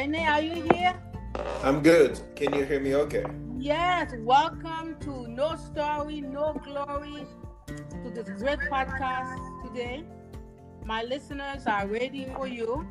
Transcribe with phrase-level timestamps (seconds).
[0.00, 0.94] Rene, are you here?
[1.62, 2.18] I'm good.
[2.34, 3.22] Can you hear me okay?
[3.58, 4.14] Yes.
[4.20, 7.26] Welcome to No Story, No Glory,
[7.66, 10.04] to this great podcast today.
[10.86, 12.88] My listeners are waiting for you.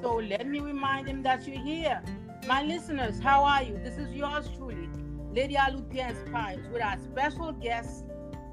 [0.00, 2.00] So let me remind them that you're here.
[2.46, 3.76] My listeners, how are you?
[3.82, 4.88] This is yours truly,
[5.32, 8.04] Lady Alupia Inspires, with our special guest.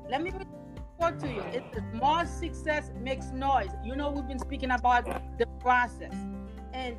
[0.10, 1.44] Let me report to you.
[1.54, 3.70] It's small success makes noise.
[3.84, 5.06] You know, we've been speaking about
[5.38, 6.16] the process.
[6.74, 6.98] And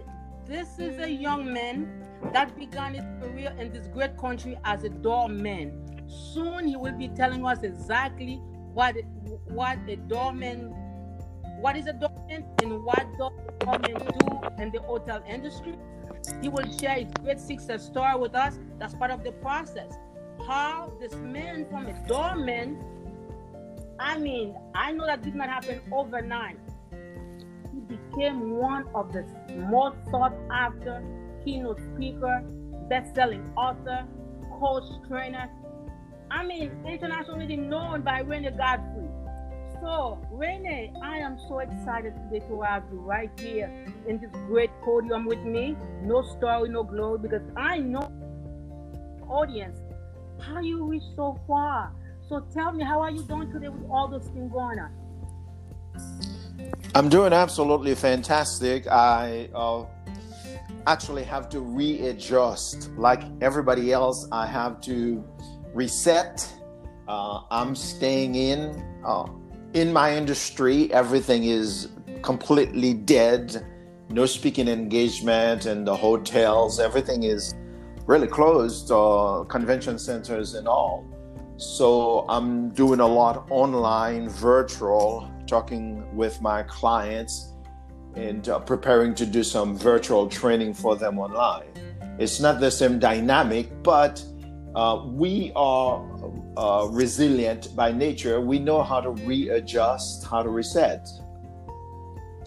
[0.49, 1.89] this is a young man
[2.33, 6.05] that began his career in this great country as a doorman.
[6.07, 8.37] Soon he will be telling us exactly
[8.73, 8.95] what
[9.47, 10.71] what a doorman,
[11.61, 15.75] what is a doorman, and what doormen do in the hotel industry.
[16.43, 18.59] He will share his great success story with us.
[18.79, 19.93] That's part of the process.
[20.47, 22.79] How this man from a doorman,
[23.99, 26.59] I mean, I know that did not happen overnight
[27.89, 29.25] became one of the
[29.71, 31.03] most sought after
[31.45, 32.43] keynote speaker,
[32.89, 34.07] best-selling author,
[34.59, 35.51] coach, trainer.
[36.31, 39.13] I mean, internationally known by Rene Godefroy.
[39.81, 43.71] So, Rene, I am so excited today to have you right here
[44.09, 45.77] in this great podium with me.
[46.03, 48.11] No story, no glory, because I know
[49.29, 49.79] audience
[50.41, 51.93] how you reach so far.
[52.29, 54.91] So tell me, how are you doing today with all those things going on?
[56.95, 58.87] I'm doing absolutely fantastic.
[58.87, 59.85] I uh,
[60.87, 62.91] actually have to readjust.
[62.97, 65.25] Like everybody else, I have to
[65.75, 66.51] reset.
[67.07, 68.83] Uh, I'm staying in.
[69.05, 69.27] Uh,
[69.75, 71.89] in my industry, everything is
[72.23, 73.65] completely dead.
[74.09, 76.81] No speaking engagement and the hotels.
[76.81, 77.55] Everything is
[78.07, 81.05] really closed, uh, convention centers and all.
[81.57, 87.53] So I'm doing a lot online, virtual talking with my clients
[88.15, 91.69] and uh, preparing to do some virtual training for them online.
[92.19, 94.25] It's not the same dynamic, but
[94.75, 96.05] uh, we are
[96.57, 98.41] uh, resilient by nature.
[98.41, 101.09] We know how to readjust, how to reset.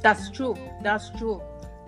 [0.01, 0.55] That's true.
[0.81, 1.41] That's true.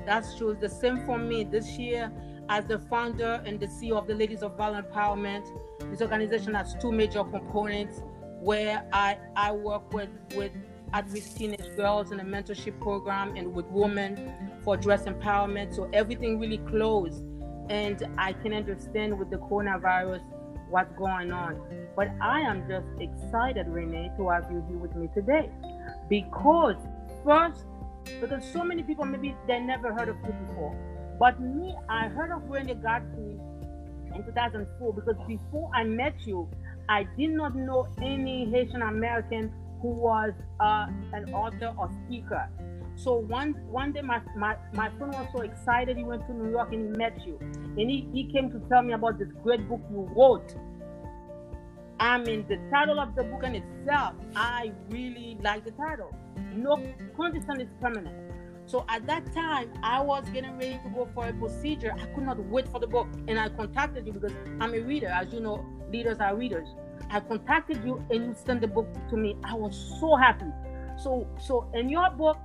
[0.06, 0.58] That's true.
[0.59, 2.12] The same for me this year
[2.50, 5.46] as the founder and the CEO of the Ladies of Valor Empowerment.
[5.90, 8.02] This organization has two major components
[8.41, 10.52] where I, I work with, with
[10.94, 15.75] at-risk teenage girls in a mentorship program and with women for dress empowerment.
[15.75, 17.24] So everything really closed.
[17.69, 20.22] And I can understand with the coronavirus
[20.69, 21.62] what's going on.
[21.96, 25.50] But I am just excited, Rene, to have you here with me today.
[26.09, 26.75] Because
[27.25, 27.63] first,
[28.19, 30.75] because so many people maybe they never heard of you before.
[31.19, 33.40] But me, I heard of Rene Godefroy
[34.16, 36.50] in 2004 because before I met you,
[36.90, 42.47] I did not know any Haitian American who was uh, an author or speaker.
[42.96, 45.97] So one one day, my, my, my friend was so excited.
[45.97, 47.38] He went to New York and he met you.
[47.40, 50.53] And he, he came to tell me about this great book you wrote.
[52.00, 56.14] I mean, the title of the book in itself, I really like the title.
[56.53, 56.78] No
[57.16, 58.18] condition is permanent.
[58.66, 61.94] So at that time, I was getting ready to go for a procedure.
[61.94, 63.08] I could not wait for the book.
[63.28, 65.08] And I contacted you because I'm a reader.
[65.08, 66.68] As you know, leaders are readers.
[67.11, 69.35] I contacted you and you sent the book to me.
[69.44, 70.45] I was so happy.
[70.97, 72.38] So so in your book,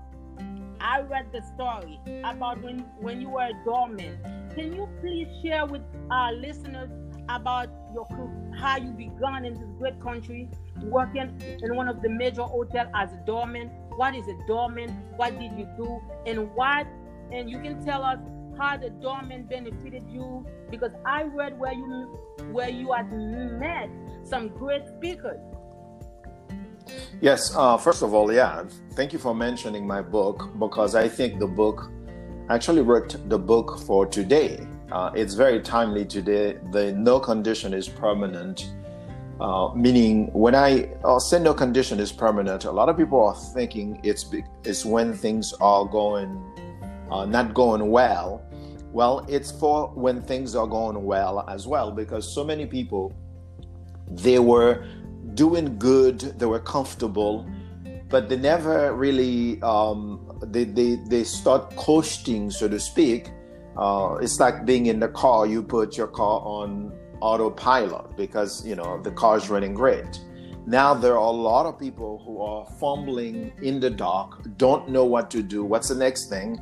[0.81, 4.19] I read the story about when when you were a doorman.
[4.57, 6.91] Can you please share with our listeners
[7.29, 8.07] about your
[8.59, 10.49] how you began in this great country,
[10.83, 13.69] working in one of the major hotels as a doorman?
[13.97, 14.91] What is a doorman?
[15.17, 16.01] What did you do?
[16.27, 16.89] And what
[17.31, 18.19] and you can tell us
[18.57, 22.19] how the doorman benefited you because I read where you
[22.53, 23.91] where you had met
[24.25, 25.41] some great speakers.
[27.21, 31.39] Yes, uh, first of all, yeah, thank you for mentioning my book because I think
[31.39, 31.91] the book,
[32.49, 34.67] actually wrote the book for today.
[34.93, 36.59] Uh, it's very timely today.
[36.71, 38.71] The no condition is permanent,
[39.41, 43.35] uh, meaning when I uh, say no condition is permanent, a lot of people are
[43.35, 44.31] thinking it's
[44.63, 46.41] it's when things are going
[47.11, 48.43] uh, not going well.
[48.93, 53.13] Well, it's for when things are going well as well because so many people
[54.11, 54.87] they were
[55.35, 57.47] doing good, they were comfortable,
[58.09, 63.31] but they never really um, they, they they start coasting, so to speak.
[63.77, 65.47] Uh, it's like being in the car.
[65.47, 70.21] You put your car on autopilot because you know the car is running great.
[70.67, 75.05] Now there are a lot of people who are fumbling in the dark, don't know
[75.05, 75.65] what to do.
[75.65, 76.61] What's the next thing?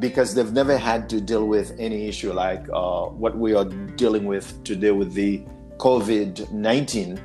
[0.00, 4.24] Because they've never had to deal with any issue like uh, what we are dealing
[4.24, 5.44] with today with the
[5.76, 7.20] COVID 19.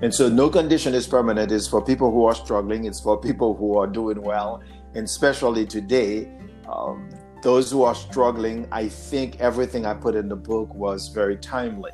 [0.00, 1.50] And so, no condition is permanent.
[1.50, 4.62] It's for people who are struggling, it's for people who are doing well.
[4.94, 6.30] And especially today,
[6.68, 7.10] um,
[7.42, 11.92] those who are struggling, I think everything I put in the book was very timely.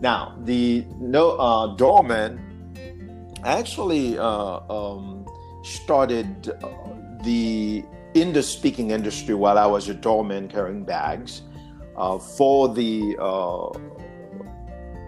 [0.00, 2.44] Now, the no uh, doorman
[3.44, 5.26] actually uh, um,
[5.62, 6.68] started uh,
[7.24, 7.84] the
[8.14, 11.42] in the speaking industry while I was a doorman carrying bags
[11.96, 13.70] uh, for the uh,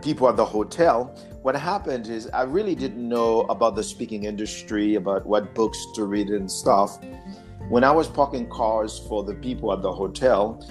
[0.02, 1.17] people at the hotel.
[1.43, 6.05] What happened is I really didn't know about the speaking industry, about what books to
[6.05, 6.99] read and stuff.
[7.69, 10.67] When I was parking cars for the people at the hotel,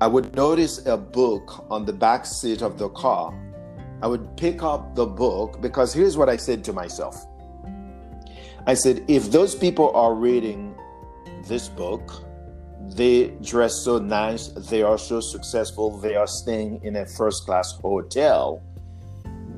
[0.00, 3.32] I would notice a book on the back seat of the car.
[4.02, 7.26] I would pick up the book because here's what I said to myself
[8.66, 10.71] I said, if those people are reading
[11.46, 12.24] this book,
[12.96, 17.72] they dress so nice, they are so successful, they are staying in a first class
[17.80, 18.62] hotel.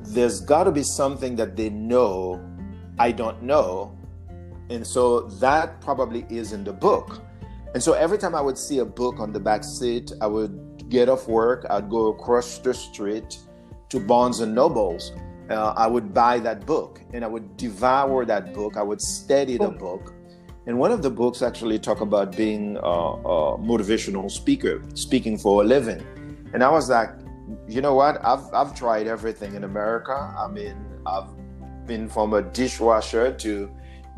[0.03, 2.39] There's got to be something that they know
[2.97, 3.97] I don't know.
[4.69, 7.21] And so that probably is in the book.
[7.73, 10.89] And so every time I would see a book on the back seat, I would
[10.89, 13.37] get off work, I'd go across the street
[13.89, 15.11] to Barnes and Nobles.
[15.49, 18.77] Uh, I would buy that book and I would devour that book.
[18.77, 20.14] I would study the book
[20.67, 25.61] and one of the books actually talk about being a, a motivational speaker, speaking for
[25.61, 26.03] a living.
[26.53, 27.11] And I was like,
[27.67, 28.23] you know what?
[28.25, 30.33] I've I've tried everything in America.
[30.37, 30.75] I mean,
[31.05, 31.29] I've
[31.85, 33.69] been from a dishwasher to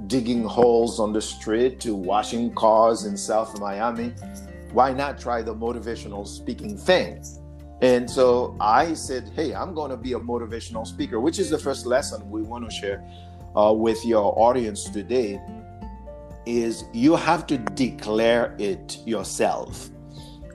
[0.06, 4.14] digging holes on the street to washing cars in South Miami.
[4.72, 7.24] Why not try the motivational speaking thing?
[7.82, 11.60] And so I said, hey, I'm going to be a motivational speaker, which is the
[11.60, 13.04] first lesson we want to share
[13.56, 15.40] uh, with your audience today
[16.48, 19.90] is you have to declare it yourself.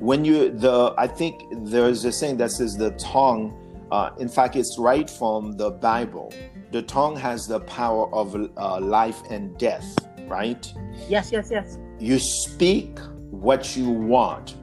[0.00, 3.58] When you the I think there's a saying that says the tongue.
[3.92, 6.32] Uh, in fact, it's right from the Bible.
[6.70, 9.94] The tongue has the power of uh, life and death.
[10.26, 10.72] Right?
[11.08, 11.78] Yes, yes, yes.
[11.98, 12.98] You speak
[13.30, 14.56] what you want,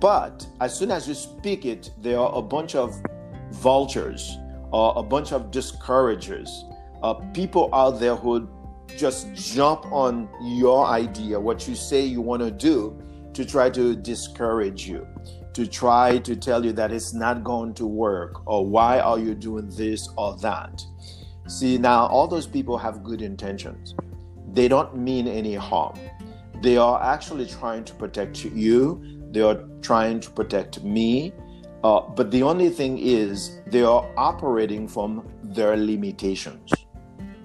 [0.00, 3.00] but as soon as you speak it, there are a bunch of
[3.52, 4.36] vultures
[4.72, 6.64] or a bunch of discouragers,
[7.04, 8.48] uh, people out there who
[8.96, 13.00] just jump on your idea, what you say you want to do,
[13.34, 15.06] to try to discourage you,
[15.52, 19.34] to try to tell you that it's not going to work, or why are you
[19.34, 20.82] doing this or that.
[21.48, 23.94] See, now all those people have good intentions,
[24.52, 25.98] they don't mean any harm.
[26.62, 31.32] They are actually trying to protect you, they are trying to protect me.
[31.82, 36.72] Uh, but the only thing is, they are operating from their limitations.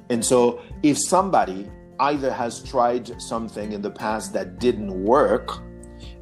[0.10, 5.60] And so, if somebody either has tried something in the past that didn't work,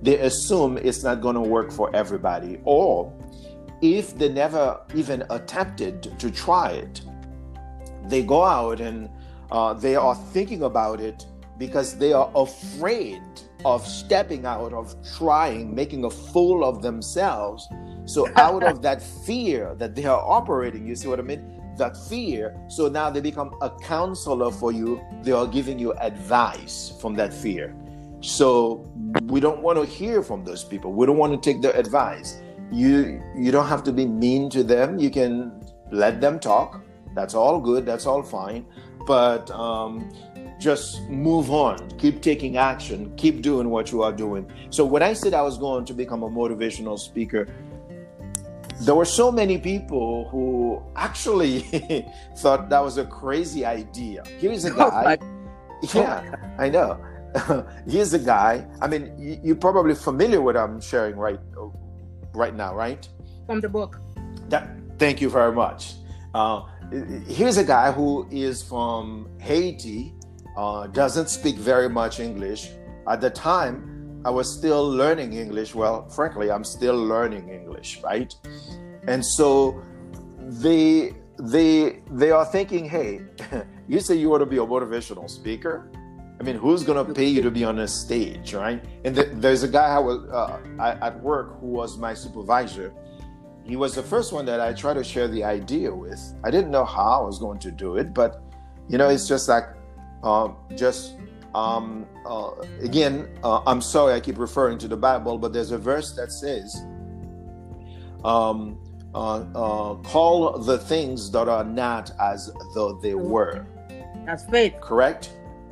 [0.01, 2.59] they assume it's not going to work for everybody.
[2.63, 3.13] Or
[3.81, 7.01] if they never even attempted to try it,
[8.05, 9.09] they go out and
[9.51, 11.25] uh, they are thinking about it
[11.57, 13.21] because they are afraid
[13.65, 17.67] of stepping out, of trying, making a fool of themselves.
[18.05, 21.56] So, out of that fear that they are operating, you see what I mean?
[21.77, 22.55] That fear.
[22.67, 25.01] So now they become a counselor for you.
[25.21, 27.75] They are giving you advice from that fear.
[28.21, 28.89] So
[29.23, 30.93] we don't want to hear from those people.
[30.93, 32.41] We don't want to take their advice.
[32.71, 34.99] You you don't have to be mean to them.
[34.99, 35.51] You can
[35.91, 36.81] let them talk.
[37.13, 37.85] That's all good.
[37.85, 38.65] That's all fine.
[39.05, 40.11] But um,
[40.59, 41.89] just move on.
[41.97, 43.15] Keep taking action.
[43.15, 44.51] Keep doing what you are doing.
[44.69, 47.47] So when I said I was going to become a motivational speaker,
[48.81, 51.61] there were so many people who actually
[52.37, 54.23] thought that was a crazy idea.
[54.39, 55.17] Here's a oh guy.
[55.93, 56.99] yeah, I know.
[57.87, 58.65] Here's a guy.
[58.81, 61.39] I mean, you, are probably familiar with I'm sharing right
[62.33, 63.07] right now, right?
[63.45, 63.99] From the book.
[64.49, 65.95] That, thank you very much.
[66.33, 66.61] Uh,
[67.27, 70.13] here's a guy who is from Haiti,
[70.55, 72.69] uh, doesn't speak very much English.
[73.07, 73.96] At the time,
[74.27, 75.73] I was still learning English.
[75.73, 78.35] Well, frankly, I'm still learning English, right?
[79.07, 79.81] And so
[80.65, 83.21] they they they are thinking, hey,
[83.87, 85.89] you say you want to be a motivational speaker.
[86.41, 88.83] I mean, who's gonna pay you to be on a stage, right?
[89.05, 90.59] And th- there's a guy I was uh,
[91.07, 92.93] at work who was my supervisor.
[93.63, 96.21] He was the first one that I tried to share the idea with.
[96.43, 98.43] I didn't know how I was going to do it, but
[98.89, 99.67] you know, it's just like
[100.21, 101.15] uh, just
[101.57, 105.77] um, uh, again, uh, I'm sorry I keep referring to the Bible, but there's a
[105.77, 106.85] verse that says,
[108.23, 108.77] um,
[109.15, 113.65] uh, uh call the things that are not as though they were.
[114.25, 114.75] That's faith.
[114.81, 115.31] Correct?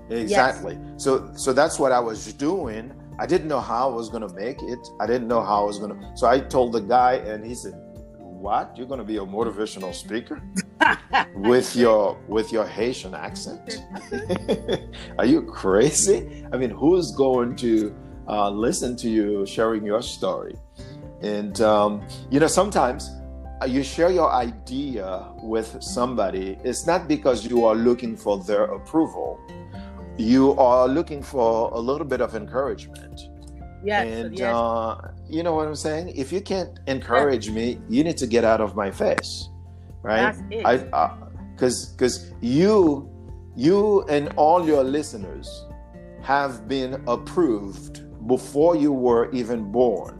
[0.09, 0.79] Exactly.
[0.81, 1.03] Yes.
[1.03, 2.91] So, so that's what I was doing.
[3.19, 4.79] I didn't know how I was going to make it.
[4.99, 6.17] I didn't know how I was going to.
[6.17, 7.73] So I told the guy, and he said,
[8.39, 8.77] "What?
[8.77, 10.41] You're going to be a motivational speaker?"
[11.35, 13.83] with your with your Haitian accent?
[15.19, 16.45] Are you crazy?
[16.51, 17.95] I mean, who's going to
[18.27, 20.55] uh, listen to you sharing your story.
[21.21, 23.09] And, um, you know, sometimes
[23.61, 28.65] uh, you share your idea with somebody, it's not because you are looking for their
[28.65, 29.39] approval,
[30.17, 33.29] you are looking for a little bit of encouragement.
[33.85, 34.53] Yes, and yes.
[34.53, 36.09] Uh, you know what I'm saying?
[36.15, 39.49] If you can't encourage me, you need to get out of my face,
[40.01, 40.33] right?
[40.33, 40.91] That's it.
[41.55, 43.09] Because because you
[43.55, 45.47] you and all your listeners
[46.21, 50.13] have been approved before you were even born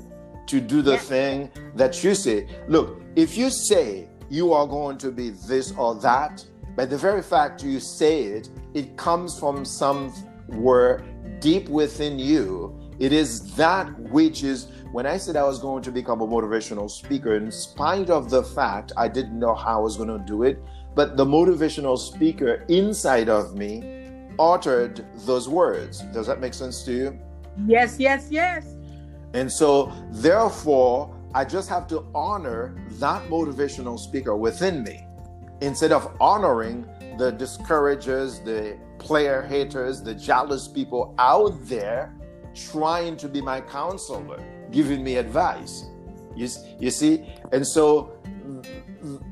[0.48, 1.08] to do the Yes.
[1.08, 2.48] thing that you say.
[2.68, 6.46] Look, if you say you are going to be this or that,
[6.76, 11.02] by the very fact you say it, it comes from somewhere
[11.40, 12.80] deep within you.
[13.00, 16.90] It is that which is when I said I was going to become a motivational
[16.90, 20.44] speaker, in spite of the fact I didn't know how I was going to do
[20.44, 20.64] it,
[20.96, 24.06] but the motivational speaker inside of me
[24.40, 26.02] uttered those words.
[26.14, 27.20] Does that make sense to you?
[27.68, 28.76] yes, yes, yes.
[29.34, 35.06] And so, therefore, I just have to honor that motivational speaker within me
[35.60, 36.88] instead of honoring
[37.18, 42.15] the discouragers, the player haters, the jealous people out there
[42.56, 45.86] trying to be my counselor, giving me advice.
[46.36, 46.48] You,
[46.80, 47.26] you see?
[47.52, 48.12] And so,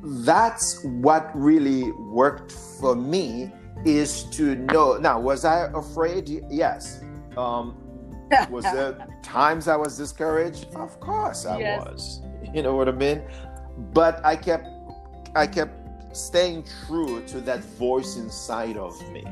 [0.04, 3.52] that's what really worked for me
[3.86, 4.98] is to know.
[4.98, 6.30] Now, was I afraid?
[6.50, 7.04] Yes.
[7.36, 7.78] Um,
[8.50, 10.68] was there times I was discouraged?
[10.76, 11.86] Of course I Yes.
[11.86, 12.22] was.
[12.54, 13.22] You know what I mean?
[13.94, 14.68] But I kept
[15.36, 19.24] I kept staying true to that voice inside of me.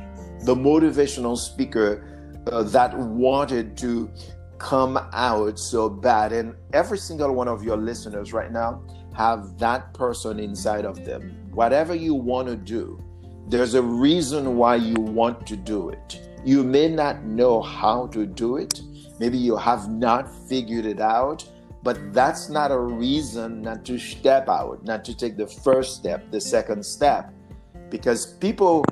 [0.46, 4.10] The motivational speaker uh, that wanted to
[4.58, 8.84] come out so bad and every single one of your listeners right now
[9.16, 11.36] have that person inside of them.
[11.52, 13.02] Whatever you want to do,
[13.48, 16.22] there's a reason why you want to do it.
[16.46, 18.82] You may not know how to do it.
[19.20, 21.48] Maybe you have not figured it out,
[21.84, 26.32] but that's not a reason not to step out, not to take the first step,
[26.32, 27.34] the second step.
[27.90, 28.86] Because people,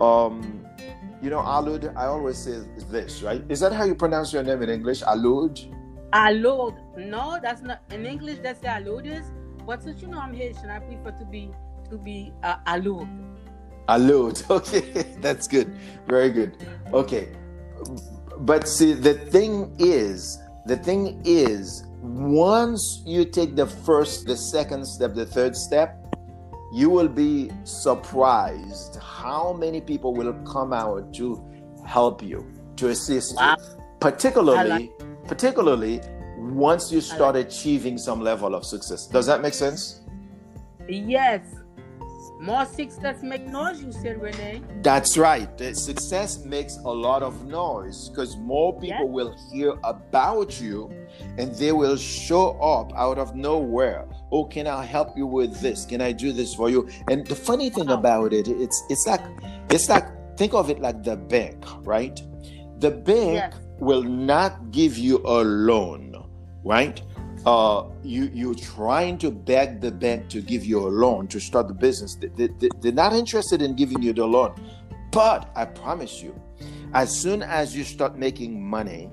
[0.00, 0.64] um,
[1.22, 2.60] you know, Alud, I always say
[2.90, 3.42] this, right?
[3.48, 5.02] Is that how you pronounce your name in English?
[5.02, 5.74] Alud?
[6.12, 6.76] Alud.
[6.96, 8.38] No, that's not in English.
[8.42, 9.24] That's the aludis.
[9.66, 11.50] But since you know I'm Haitian, I prefer to be
[11.90, 13.08] to be uh, alud.
[13.88, 14.44] Alud.
[14.50, 15.76] Okay, that's good.
[16.06, 16.56] Very good.
[16.92, 17.28] Okay.
[18.38, 24.86] But see, the thing is, the thing is, once you take the first, the second
[24.86, 26.07] step, the third step,
[26.72, 31.42] you will be surprised how many people will come out to
[31.86, 32.46] help you,
[32.76, 33.56] to assist Wow.
[33.58, 33.64] you.
[34.00, 36.00] Particularly, I particularly
[36.38, 39.06] once you start achieving some level of success.
[39.06, 40.00] Does that make sense?
[40.88, 41.40] Yes.
[42.40, 44.62] More success make noise, you said, Rene.
[44.82, 45.48] That's right.
[45.60, 49.10] Uh, success makes a lot of noise because more people Yes.
[49.16, 50.88] will hear about you
[51.38, 54.06] and they will show up out of nowhere.
[54.30, 55.84] Oh, can I help you with this?
[55.86, 56.88] Can I do this for you?
[57.10, 59.22] And the funny thing about it, it's it's like
[59.70, 60.06] it's like
[60.36, 62.20] think of it like the bank, right?
[62.80, 63.54] The bank Yes.
[63.80, 66.24] will not give you a loan,
[66.64, 67.00] right?
[67.46, 71.68] Uh, you you're trying to beg the bank to give you a loan to start
[71.68, 72.16] the business.
[72.16, 74.52] They, they, they- they're not interested in giving you the loan,
[75.12, 76.34] but I promise you,
[76.92, 79.10] as soon as you start making money,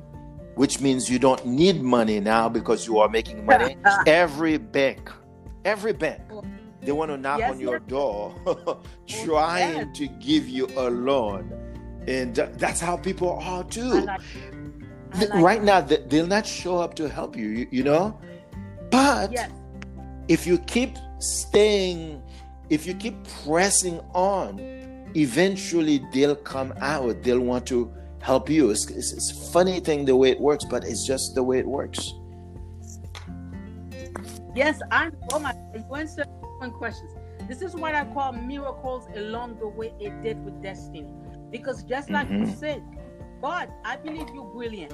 [0.55, 5.11] which means you don't need money now because you are making money, every bank,
[5.63, 6.21] every bank,
[6.81, 7.87] they want to knock Yes, on your yes.
[7.87, 8.35] door,
[9.07, 9.97] trying yes.
[9.97, 11.51] to give you a loan,
[12.07, 14.01] and that's how people are too.
[14.01, 14.21] like,
[15.19, 18.19] like right now they- they'll not show up to help you, you, you know
[18.91, 19.49] but Yes.
[20.27, 22.21] if you keep staying
[22.69, 24.59] if you keep pressing on
[25.15, 27.91] eventually they'll come out they'll want to
[28.25, 31.35] help you it's, it's, it's a funny thing the way it works but it's just
[31.35, 32.13] the way it works
[34.55, 36.27] Yes, I oh my you answered
[36.59, 37.11] one questions.
[37.49, 41.05] This is what I call miracles along the way it did with destiny.
[41.51, 42.55] Because just like you Mhm.
[42.57, 42.81] said,
[43.41, 44.93] God, I believe you're brilliant.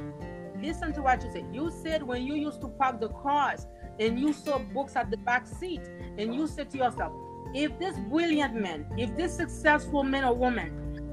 [0.60, 1.46] Listen to what you said.
[1.54, 3.68] You said when you used to park the cars
[4.00, 5.82] and you saw books at the back seat,
[6.18, 7.14] and you said to yourself,
[7.54, 10.70] if this brilliant man, if this successful man or woman,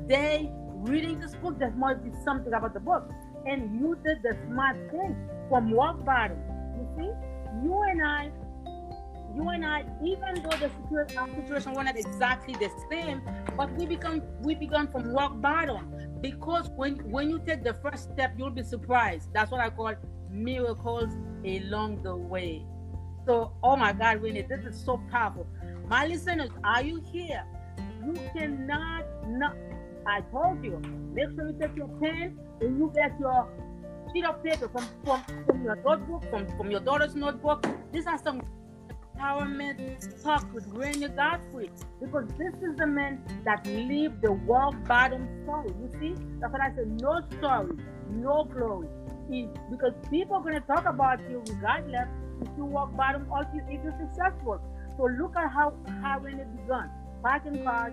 [0.09, 0.51] they
[0.83, 3.11] reading this book, there must be something about the book.
[3.47, 5.17] And you did the smart thing
[5.49, 6.39] from rock bottom.
[6.77, 7.11] You see,
[7.65, 8.31] you and I,
[9.35, 13.23] you and I, even though the situa- situation were not exactly the same,
[13.57, 15.93] but we become we began from rock bottom.
[16.21, 19.33] Because when when you take the first step, you'll be surprised.
[19.33, 19.95] That's what I call
[20.31, 22.67] miracles along the way.
[23.27, 25.47] So, oh my God, Winnie, this is so powerful.
[25.87, 27.45] My listeners, are you here?
[28.05, 29.55] You cannot not.
[30.09, 30.81] I told you.
[31.13, 33.49] Make sure you take your pen and you get your
[34.13, 37.67] sheet of paper, from, from, from your notebook, from, from your daughter's notebook.
[37.93, 38.41] These are some
[39.19, 41.69] empowerment talk with Rene Godefroy
[42.01, 45.71] because this is the man that lived the rock bottom story.
[45.79, 47.01] You see, that's what I said.
[47.03, 47.77] No story,
[48.11, 48.89] no glory.
[49.71, 52.09] Because people are to talk about you regardless
[52.41, 54.59] if you walk bottom or if, you, if you're successful.
[54.97, 56.91] So look at how how when it begun.
[57.23, 57.93] Parking cars,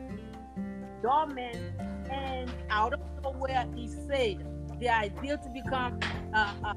[1.02, 1.74] doorman,
[2.12, 4.46] and out of nowhere he said
[4.80, 6.00] the idea to become
[6.34, 6.74] uh, uh,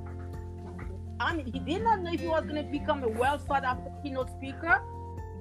[1.20, 3.64] I mean, he did not know if he was going to become a well thought
[3.64, 4.80] after keynote speaker,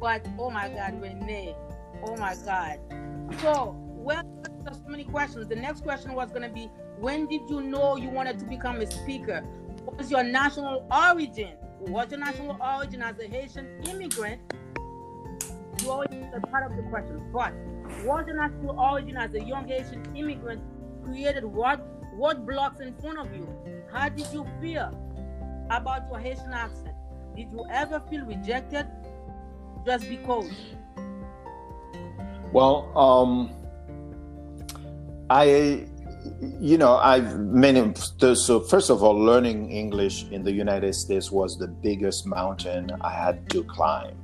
[0.01, 1.55] but oh my God, Rene,
[2.03, 2.79] oh my God.
[3.41, 4.23] So, well,
[4.65, 5.47] so many questions.
[5.47, 8.81] The next question was going to be, when did you know you wanted to become
[8.81, 9.41] a speaker?
[9.85, 11.53] What was your national origin?
[11.79, 14.41] What's your national origin as a Haitian immigrant?
[15.83, 17.53] You always a part of the question, but
[18.03, 20.61] what's your national origin as a young Haitian immigrant
[21.03, 21.79] created what
[22.15, 23.47] what blocks in front of you?
[23.91, 24.91] How did you feel?
[25.69, 26.95] about your Haitian accent?
[27.35, 28.87] Did you ever feel rejected
[29.85, 30.49] just because?
[32.51, 33.51] Well, um,
[35.29, 35.85] I,
[36.59, 37.93] you know, I've many.
[37.95, 43.11] So first of all, learning English in the United States was the biggest mountain I
[43.11, 44.15] had to climb.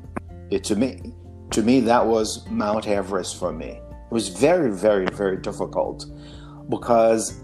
[0.50, 1.13] It to me,
[1.54, 3.68] to me, that was Mount Everest for me.
[3.68, 6.08] It was very, very, very difficult
[6.68, 7.44] because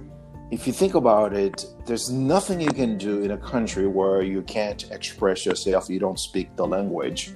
[0.49, 4.41] if you think about it, there's nothing you can do in a country where you
[4.41, 7.33] can't express yourself, you don't speak the language.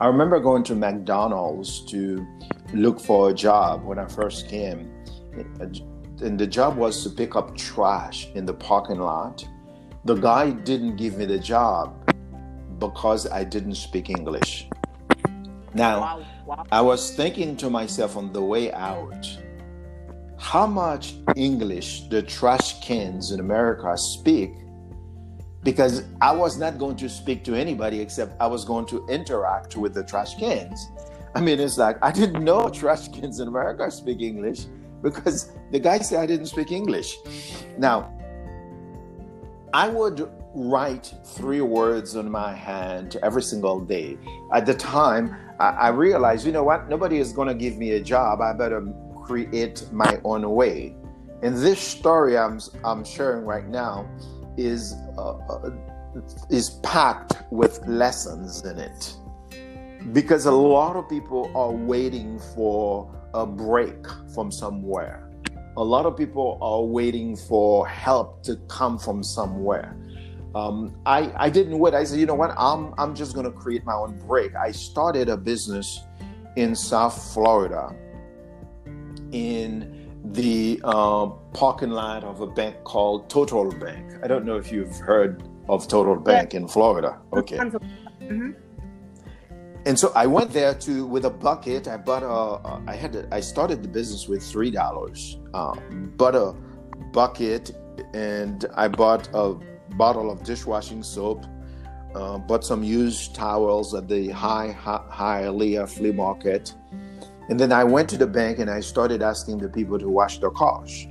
[0.00, 2.26] I remember going to McDonald's to
[2.72, 4.90] look for a job when I first came.
[6.22, 9.46] And the job was to pick up trash in the parking lot.
[10.06, 12.10] The guy didn't give me the job
[12.78, 14.70] because I didn't speak English.
[15.74, 16.24] Now.
[16.70, 19.26] I was thinking to myself on the way out,
[20.38, 24.50] how much English the trash cans in America speak
[25.62, 29.76] because I was not going to speak to anybody except I was going to interact
[29.78, 30.90] with the trash cans.
[31.34, 34.66] I mean, it's like I didn't know trash cans in America speak English
[35.02, 37.16] because the guy said I didn't speak English.
[37.78, 38.12] Now,
[39.72, 44.16] I would write three words on my hand every single day.
[44.52, 46.88] At the time, I, realized, you know what?
[46.88, 48.40] Nobody is going to give me a job.
[48.40, 48.86] I better
[49.24, 50.96] create my own way.
[51.42, 54.08] And this story I'm, I'm sharing right now
[54.56, 55.70] is, uh, uh,
[56.50, 59.14] is packed with lessons in it.
[60.12, 65.30] Because a lot of people are waiting for a break from somewhere.
[65.76, 69.96] A lot of people are waiting for help to come from somewhere.
[70.54, 71.94] Um, I, I didn't wait.
[71.94, 72.54] I said, you know what?
[72.56, 74.54] I'm, I'm just going to create my own break.
[74.54, 76.00] I started a business
[76.56, 77.94] in South Florida
[79.32, 84.12] in the uh, parking lot of a bank called Total Bank.
[84.22, 86.60] I don't know if you've heard of Total Bank yeah.
[86.60, 87.18] in Florida.
[87.32, 87.56] Okay.
[87.56, 88.52] Mm-hmm.
[89.86, 91.88] And so I went there to with a bucket.
[91.88, 92.80] I bought a.
[92.90, 93.16] I had.
[93.16, 95.38] A, I started the business with three dollars.
[95.52, 95.74] Uh,
[96.16, 96.54] bought a
[97.12, 97.72] bucket,
[98.14, 99.58] and I bought a
[99.96, 101.44] bottle of dishwashing soap.
[102.14, 106.72] Uh, bought some used towels at the high high Hialeah flea market
[107.48, 110.38] and then I went to the bank and I started asking the people to wash
[110.38, 111.06] their cars.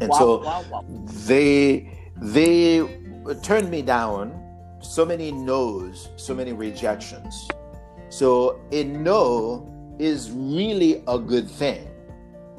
[0.00, 0.84] And wow, so wow, wow.
[1.26, 2.86] they they
[3.42, 4.40] turned me down.
[4.80, 7.48] So many no's, so many rejections.
[8.10, 9.66] So a no
[9.98, 11.88] is really a good thing.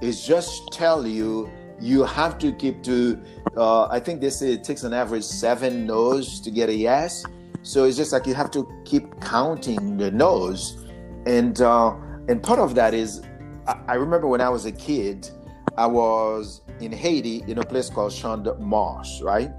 [0.02, 3.22] It's just tell you you have to keep to.
[3.58, 7.26] Uh, I think they say it takes an average seven no's to get a yes.
[7.62, 10.86] So it's just like you have to keep counting the no's,
[11.26, 11.96] and uh,
[12.28, 13.22] and part of that is
[13.68, 15.30] I, I remember when I was a kid,
[15.78, 19.52] I was in Haiti in a place called Champ de Mars, right?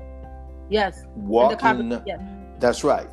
[0.69, 1.05] Yes.
[1.15, 2.01] Walking.
[2.07, 2.21] Yes.
[2.59, 3.09] That's right.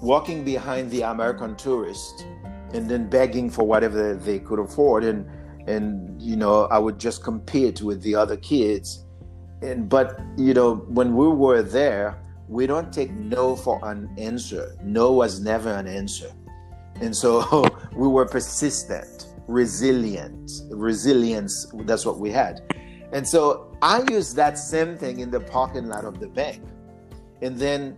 [0.00, 2.26] Walking behind the American tourist
[2.72, 5.04] and then begging for whatever they could afford.
[5.04, 5.26] And,
[5.68, 9.04] and, you know, I would just compete with the other kids.
[9.62, 14.76] And, but, you know, when we were there, we don't take no for an answer.
[14.82, 16.30] No was never an answer.
[17.00, 21.66] And so we were persistent, resilient, resilience.
[21.74, 22.60] That's what we had.
[23.12, 26.62] And so I used that same thing in the parking lot of the bank.
[27.42, 27.96] And then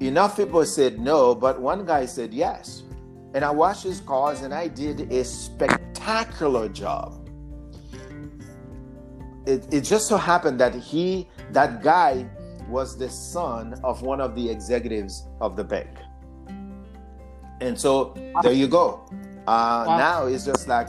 [0.00, 2.82] enough people said no, but one guy said yes.
[3.34, 7.19] And I washed his cars and I did a spectacular job.
[9.46, 12.28] It, it just so happened that he, that guy,
[12.68, 15.90] was the son of one of the executives of the bank.
[17.60, 19.04] And so there you go.
[19.46, 19.98] Uh, wow.
[19.98, 20.88] Now it's just like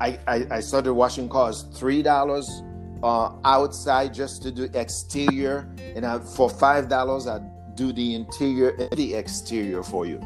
[0.00, 2.62] I, I, I started washing cars three dollars
[3.02, 7.40] uh, outside just to do exterior, and I, for five dollars, I
[7.74, 10.20] do the interior and the exterior for you.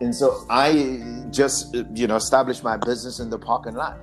[0.00, 3.98] And so I just you know established my business in the parking lot.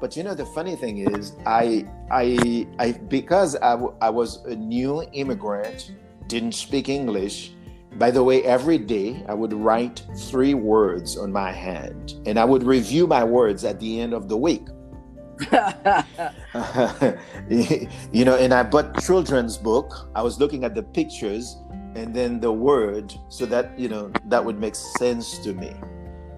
[0.00, 4.44] But you know the funny thing is, I I I because I, w- I was
[4.44, 5.92] a new immigrant,
[6.26, 7.52] didn't speak English.
[7.98, 12.44] By the way, every day I would write three words on my hand, and I
[12.44, 14.66] would review my words at the end of the week.
[18.12, 20.10] you know, and I bought children's book.
[20.14, 21.56] I was looking at the pictures
[21.96, 25.74] and then the word so that you know that would make sense to me.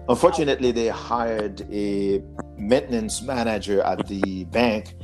[0.07, 2.23] Unfortunately, they hired a
[2.59, 4.95] maintenance manager at the bank.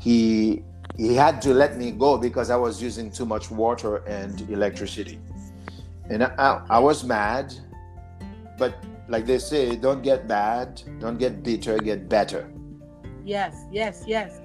[0.00, 0.62] He
[0.96, 5.20] he had to let me go because I was using too much water and electricity.
[6.10, 7.54] And I, I was mad,
[8.58, 8.74] but
[9.08, 12.50] like they say, don't get bad, don't get bitter, get better.
[13.24, 14.40] Yes, yes, yes.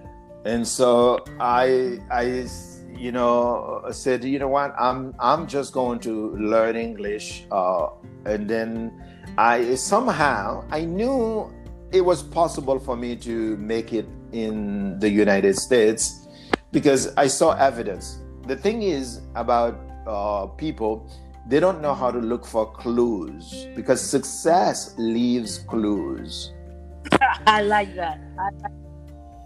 [0.46, 2.48] And so I I
[2.96, 7.88] you know said, you know what, I'm I'm just going to learn English, uh,
[8.26, 8.92] and then
[9.38, 11.52] I somehow I knew
[11.94, 16.28] it was possible for me to make it in the United States
[16.72, 18.20] because I saw evidence.
[18.48, 21.08] The thing is about uh, people,
[21.48, 26.52] they don't know how to look for clues because success leaves clues.
[27.48, 28.20] I like that.
[28.40, 28.72] I like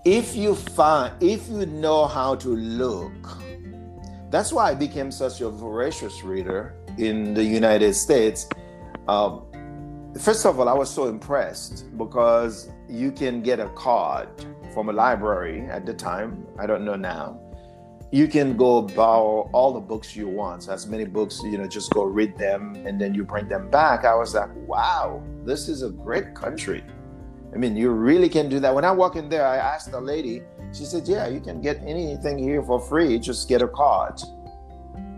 [0.06, 3.12] if you find, if you know how to look,
[4.32, 8.48] that's why I became such a voracious reader in the United States.
[9.10, 9.47] Um,
[10.16, 14.30] first of all, I was so impressed because you can get a card
[14.74, 16.46] from a library at the time.
[16.60, 17.40] I don't know now.
[18.12, 20.70] You can go borrow all the books you want.
[20.70, 24.06] as many books, you know, just go read them and then you bring them back.
[24.06, 26.84] I was like, wow, this is a great country.
[27.54, 28.74] I mean, you really can do that.
[28.74, 30.42] When I walk in there, I asked the lady,
[30.74, 33.20] she said, yeah, you can get anything here for free.
[33.20, 34.22] Just get a card.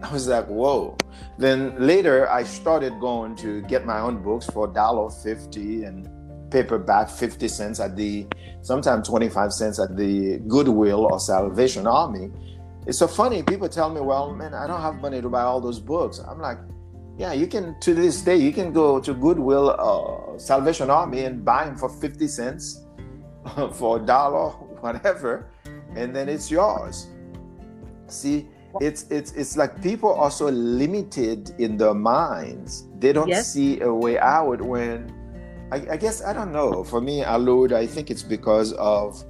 [0.03, 0.97] I was like, whoa.
[1.37, 7.47] Then later, I started going to get my own books for $1.50 and paperback 50
[7.47, 8.27] cents at the,
[8.61, 12.31] sometimes 25 cents at the Goodwill or Salvation Army.
[12.87, 13.43] It's so funny.
[13.43, 16.19] People tell me, well, man, I don't have money to buy all those books.
[16.19, 16.57] I'm like,
[17.17, 21.43] yeah, you can, to this day, you can go to Goodwill, uh, Salvation Army and
[21.43, 22.85] buy them for 50 cents,
[23.73, 25.51] for a dollar, whatever,
[25.95, 27.07] and then it's yours.
[28.07, 28.47] See,
[28.81, 33.51] it's it's it's like people are so limited in their minds they don't yes.
[33.53, 35.13] see a way out when
[35.71, 36.83] I, I, guess i don't know.
[36.83, 39.23] For me alud i think it's because of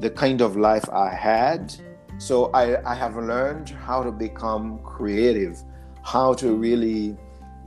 [0.00, 1.74] the kind of life i had.
[2.18, 5.56] So i i have learned how to become creative
[6.04, 7.16] how to really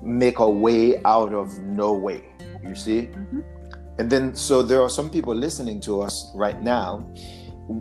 [0.02, 2.24] make a way out of no way
[2.64, 3.02] you see?
[3.08, 3.40] Mm-hmm.
[4.00, 7.08] and then so there are some people listening to us right now.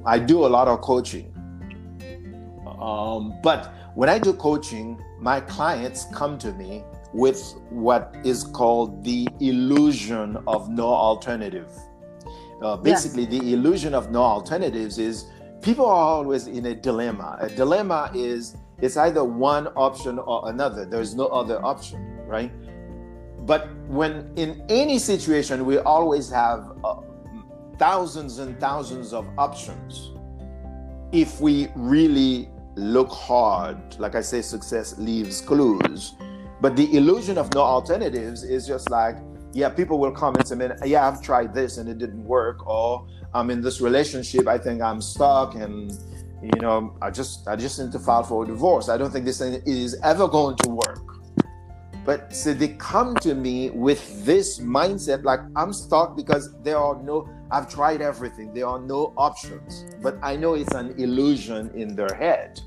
[0.07, 1.34] I do a lot of coaching
[2.81, 9.05] um, but when I do coaching, my clients come to me with what is called
[9.05, 11.71] the illusion of no alternative.
[12.63, 15.27] Uh, basically, the illusion of no alternatives is
[15.63, 17.37] people are always in a dilemma.
[17.41, 20.85] A dilemma is it's either one option or another.
[20.85, 22.53] There's no other option, right?
[23.47, 26.97] But when in any situation, we always have uh,
[27.79, 30.11] thousands and thousands of options.
[31.13, 33.79] If we really look hard.
[33.99, 36.15] Like I say, success leaves clues.
[36.61, 39.17] But the illusion of no alternatives is just like,
[39.53, 42.67] yeah, people will come and say, man, yeah, I've tried this and it didn't work.
[42.67, 45.93] Or I'm in this relationship, I think I'm stuck and
[46.43, 48.91] you know, I just I just need to file for a divorce.
[48.91, 51.14] I don't think this thing is ever going to work.
[52.05, 57.03] But so they come to me with this mindset like I'm stuck because there are
[57.03, 58.53] no I've tried everything.
[58.53, 59.87] There are no options.
[60.03, 62.61] But I know it's an illusion in their head.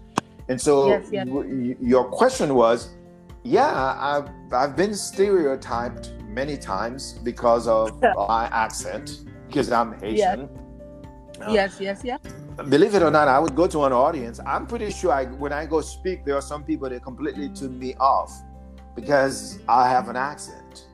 [0.50, 1.28] And so yes, yes.
[1.28, 2.95] W- your question was,
[3.43, 10.50] yeah, I've, I've been stereotyped many times because of my accent, because I'm Haitian.
[10.50, 10.50] Yes.
[11.41, 12.19] Uh, yes, yes, yes.
[12.69, 14.39] Believe it or not, I would go to an audience.
[14.45, 17.78] I'm pretty sure I, when I go speak, there are some people that completely tune
[17.78, 18.32] me off
[18.97, 20.88] because I have an accent.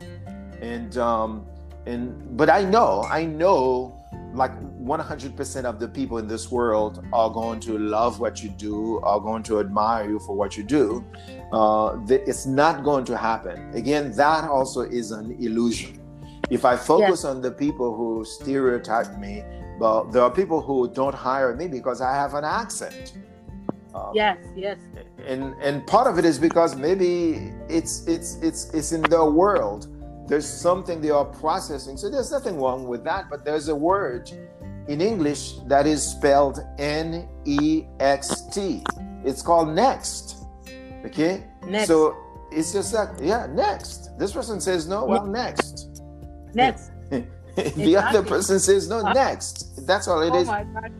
[0.61, 1.47] And um,
[1.87, 3.97] and but I know, I know
[4.33, 8.99] like 100% of the people in this world are going to love what you do,
[9.01, 11.05] are going to admire you for what you do.
[11.51, 13.73] Uh, it's not going to happen.
[13.75, 15.99] Again, that also is an illusion.
[16.49, 17.25] If I focus yes.
[17.25, 19.43] on the people who stereotype me,
[19.79, 23.13] well, there are people who don't hire me because I have an accent.
[23.93, 24.77] Um, yes, yes.
[25.25, 29.87] And and part of it is because maybe it's it's it's it's in their world
[30.27, 31.97] there's something they are processing.
[31.97, 34.31] So there's nothing wrong with that, but there's a word
[34.87, 38.83] in English, that is spelled N E X T.
[39.23, 40.43] It's called next.
[41.05, 41.43] Okay?
[41.65, 41.87] Next.
[41.87, 42.17] So
[42.51, 44.17] it's just like, yeah, next.
[44.19, 46.01] This person says no, well, next.
[46.53, 46.91] Next.
[47.55, 49.85] the other person says no, next.
[49.87, 50.47] That's all it oh is.
[50.47, 50.91] my God.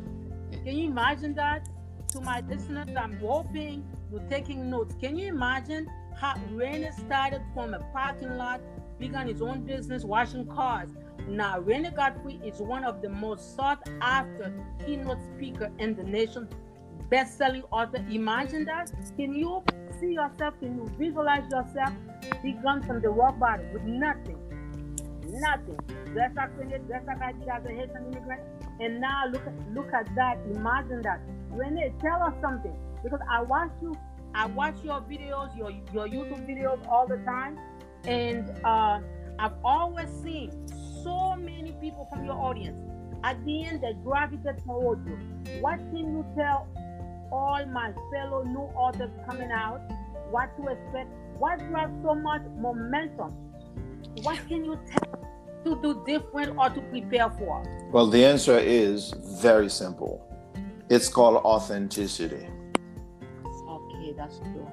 [0.63, 1.67] Can you imagine that?
[2.13, 4.93] To my listeners, I'm hoping you're taking notes.
[5.01, 8.61] Can you imagine how Rene started from a parking lot,
[8.99, 10.89] began his own business, washing cars.
[11.27, 14.53] Now, Rene Godefroy is one of the most sought after
[14.85, 16.47] keynote speaker in the nation,
[17.09, 18.05] best selling author.
[18.11, 18.91] Imagine that.
[19.17, 19.63] Can you
[19.99, 20.53] see yourself?
[20.59, 21.93] Can you visualize yourself
[22.43, 24.37] begun from the rock bottom with nothing?
[25.25, 25.79] Nothing.
[26.13, 28.41] That's created, that's how I did as a Haitian immigrant.
[28.79, 29.41] And now look
[29.73, 30.37] look at that.
[30.53, 31.19] Imagine that.
[31.53, 32.75] Rene, tell us something.
[33.03, 33.95] Because I watch you,
[34.33, 37.59] I watch your videos, your your YouTube videos all the time.
[38.05, 38.99] And uh,
[39.39, 40.51] I've always seen
[41.03, 42.79] so many people from your audience.
[43.23, 45.17] At the end, they gravitate toward you.
[45.61, 46.67] What can you tell
[47.31, 49.81] all my fellow new authors coming out?
[50.29, 51.09] What to expect?
[51.37, 53.31] What drives so much momentum?
[54.23, 55.19] What can you tell
[55.65, 57.63] to do different or to prepare for?
[57.91, 60.27] Well, the answer is very simple.
[60.89, 62.47] It's called authenticity.
[63.67, 64.67] Okay, that's true.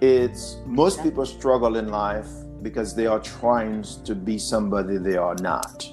[0.00, 2.28] It's most people struggle in life
[2.62, 5.86] because they are trying to be somebody they are not.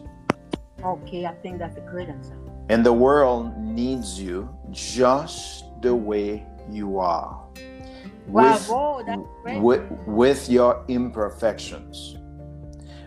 [0.83, 2.35] Okay, I think that's a great answer.
[2.69, 7.43] And the world needs you just the way you are.
[8.27, 9.61] Bravo, that's great.
[9.61, 12.15] with, with your imperfections.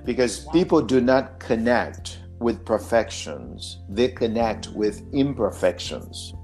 [0.05, 6.35] Because people do not connect with perfections, they connect with imperfections.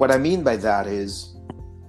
[0.00, 1.34] What I mean by that is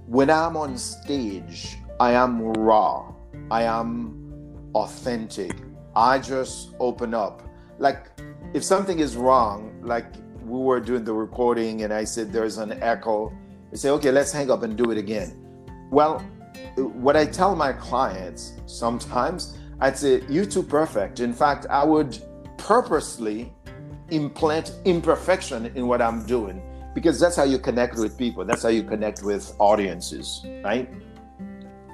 [0.06, 3.10] when I'm on stage, I am raw,
[3.50, 5.56] I am authentic.
[5.96, 7.40] I just open up.
[7.78, 8.08] Like
[8.52, 10.04] if something is wrong, like
[10.44, 13.32] we were doing the recording and I said there's an echo,
[13.72, 15.42] I say, okay, let's hang up and do it again.
[15.90, 16.18] Well,
[16.76, 21.20] what I tell my clients sometimes, I'd say, you're too perfect.
[21.20, 22.18] In fact, I would
[22.58, 23.54] purposely
[24.10, 26.62] implant imperfection in what I'm doing
[26.94, 28.44] because that's how you connect with people.
[28.44, 30.90] That's how you connect with audiences, right?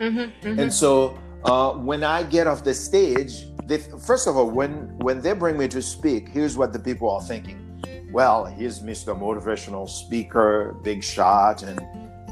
[0.01, 0.59] Mm-hmm, mm-hmm.
[0.59, 5.21] And so uh, when I get off the stage, they, first of all, when when
[5.21, 7.65] they bring me to speak, here's what the people are thinking.
[8.11, 9.19] Well, here's Mr.
[9.19, 11.79] Motivational Speaker, big shot, and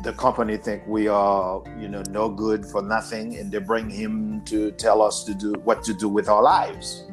[0.02, 4.42] the company think we are, you know, no good for nothing, and they bring him
[4.46, 7.04] to tell us to do what to do with our lives.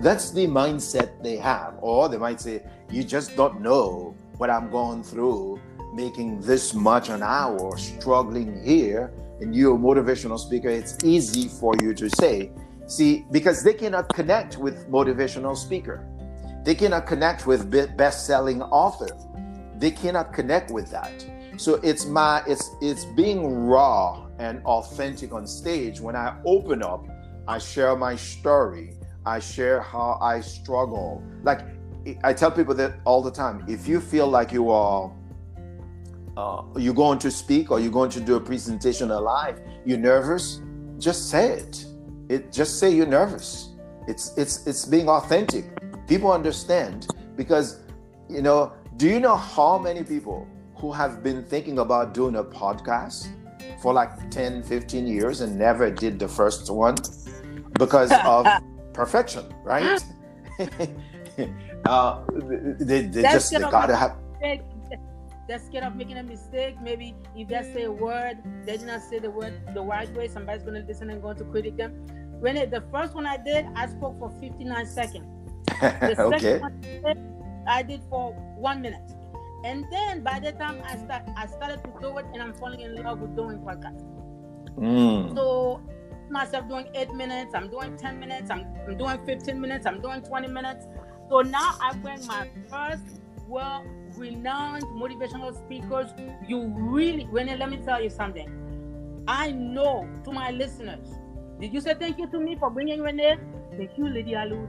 [0.00, 1.74] That's the mindset they have.
[1.80, 5.60] Or they might say, you just don't know what I'm going through,
[5.94, 10.68] making this much an hour, struggling here, and you're a motivational speaker.
[10.68, 12.52] It's easy for you to say.
[12.86, 16.06] See, because they cannot connect with motivational speaker.
[16.64, 19.08] They cannot connect with best-selling author.
[19.78, 21.24] They cannot connect with that.
[21.56, 26.00] So it's my it's it's being raw and authentic on stage.
[26.00, 27.06] When I open up,
[27.46, 28.94] I share my story.
[29.24, 31.22] I share how I struggle.
[31.42, 31.60] Like
[32.22, 33.64] I tell people that all the time.
[33.68, 35.10] If you feel like you are
[36.36, 40.60] uh, you're going to speak or you're going to do a presentation live, you're nervous,
[40.98, 41.86] just say it.
[42.28, 43.70] It just say you're nervous.
[44.08, 45.64] It's it's it's being authentic.
[46.06, 47.80] People understand because
[48.28, 52.44] you know, do you know how many people who have been thinking about doing a
[52.44, 53.28] podcast
[53.80, 56.96] for like 10, 15 years and never did the first one
[57.78, 58.46] because of
[58.92, 60.02] perfection, right?
[61.86, 62.24] uh,
[62.78, 64.16] they they just they gonna gotta have
[65.46, 66.76] They're scared of making a mistake.
[66.82, 70.28] Maybe if they say a word, they did not say the word the right way.
[70.28, 71.92] Somebody's going to listen and going to critic them.
[72.40, 75.26] When it, the first one I did, I spoke for 59 seconds.
[75.80, 76.58] The second okay.
[76.58, 77.18] one I did,
[77.66, 79.10] I did for one minute.
[79.64, 82.80] And then by the time I start, I started to do it, and I'm falling
[82.80, 84.04] in love with doing podcast.
[84.78, 85.34] Mm.
[85.34, 85.80] So
[86.30, 90.22] myself doing eight minutes, I'm doing 10 minutes, I'm, I'm doing 15 minutes, I'm doing
[90.22, 90.86] 20 minutes.
[91.28, 93.84] So now I bring my first well
[94.16, 96.08] renowned motivational speakers.
[96.46, 99.24] You really, Rene, let me tell you something.
[99.26, 101.08] I know to my listeners,
[101.60, 103.36] did you say thank you to me for bringing Rene?
[103.76, 104.68] Thank you, Lady Alu.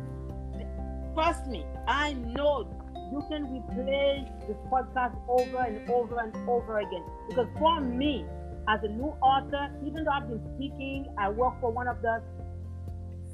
[1.14, 2.68] Trust me, I know
[3.12, 7.04] you can replay this podcast over and over and over again.
[7.30, 8.26] Because for me,
[8.68, 12.22] as a new author, even though I've been speaking, I work for one of the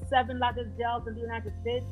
[0.09, 1.85] seven largest jails in the United States.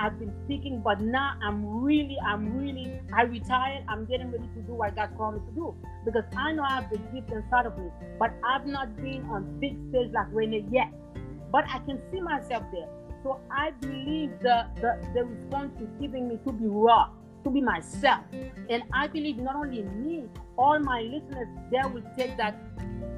[0.00, 3.84] I've been speaking, but now I'm really, I'm really, I retired.
[3.86, 5.74] I'm getting ready to do what God called me to do
[6.06, 9.60] because I know I have the gift inside of me, but I've not been on
[9.60, 10.88] big stage like Rene yet.
[11.52, 12.88] But I can see myself there.
[13.22, 17.10] So I believe the, the, the response is giving me to be raw,
[17.44, 18.24] to be myself.
[18.70, 20.24] And I believe not only me,
[20.56, 22.56] all my listeners there will take that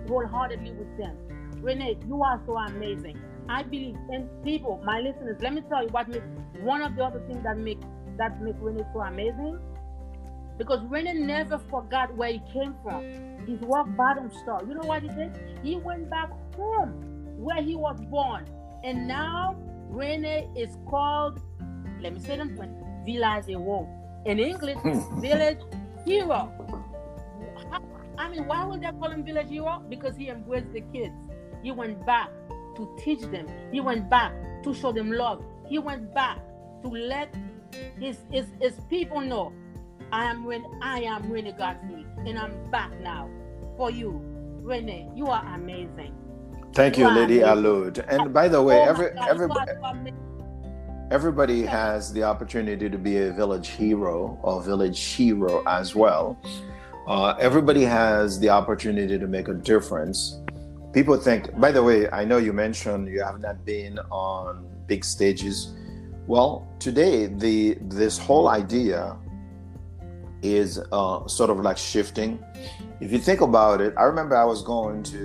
[0.08, 1.16] wholeheartedly with them.
[1.62, 3.20] Rene, you are so amazing.
[3.48, 5.38] I believe in people, my listeners.
[5.40, 6.24] Let me tell you what makes
[6.60, 7.80] one of the other things that make
[8.18, 9.58] that make Rene so amazing.
[10.58, 13.02] Because Rene never forgot where he came from.
[13.46, 14.62] His rock bottom star.
[14.66, 15.32] You know what he did?
[15.62, 16.90] He went back home
[17.36, 18.46] where he was born.
[18.84, 19.56] And now
[19.88, 21.40] Rene is called,
[22.00, 23.88] let me say in French, Village Hero.
[24.26, 25.20] In English, hmm.
[25.20, 25.58] Village
[26.04, 26.52] Hero.
[28.18, 29.82] I mean, why would they call him Village Hero?
[29.88, 31.14] Because he embraced the kids.
[31.62, 32.28] He went back
[32.76, 33.46] to teach them.
[33.70, 34.32] He went back
[34.62, 35.44] to show them love.
[35.68, 36.38] He went back
[36.82, 37.34] to let
[37.98, 39.52] his his, his people know
[40.12, 43.30] I am when I am Rene Godefroy and I'm back now
[43.76, 44.20] for you.
[44.62, 46.14] Rene, you are amazing.
[46.74, 47.98] Thank you, you Lady Alourdes.
[48.08, 49.72] And by the way, oh every God, everybody
[51.10, 56.38] everybody has the opportunity to be a village hero or village hero as well.
[57.06, 60.41] Uh, everybody has the opportunity to make a difference
[60.92, 65.04] people think by the way i know you mentioned you have not been on big
[65.04, 65.74] stages.
[66.26, 69.16] Well today the this whole idea
[70.42, 72.42] is uh, sort of like shifting.
[73.00, 75.20] If you think about it i remember i was going to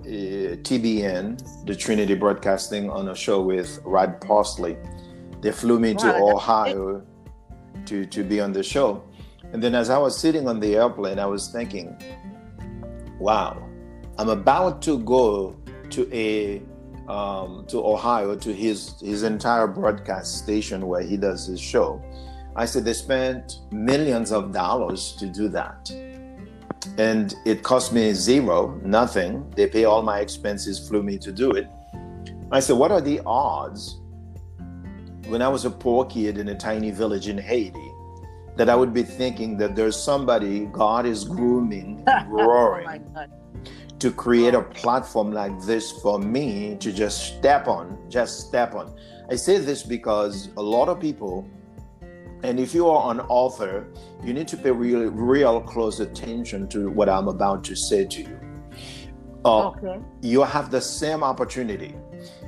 [0.00, 1.24] uh, tbn
[1.66, 4.76] the trinity broadcasting on a show with rod parsley
[5.42, 7.02] they flew me to ohio
[7.86, 9.04] to to be on the show.
[9.52, 11.96] And then as i was sitting on the airplane i was thinking
[13.20, 13.67] wow
[14.18, 15.56] I'm about to go
[15.90, 16.60] to a
[17.08, 22.02] um, to Ohio to his his entire broadcast station where he does his show.
[22.56, 25.90] I said they spent millions of dollars to do that,
[26.98, 29.48] and it cost me zero, nothing.
[29.54, 31.68] They pay all my expenses, flew me to do it.
[32.50, 34.00] I said, what are the odds?
[35.28, 37.92] When I was a poor kid in a tiny village in Haiti,
[38.56, 43.04] that I would be thinking that there's somebody God is grooming, roaring.
[43.14, 43.37] oh
[43.98, 48.94] to create a platform like this for me to just step on, just step on.
[49.30, 51.48] I say this because a lot of people,
[52.44, 53.88] and if you are an author,
[54.22, 58.22] you need to pay real, real close attention to what I'm about to say to
[58.22, 58.40] you.
[59.44, 60.00] Uh, okay.
[60.22, 61.94] You have the same opportunity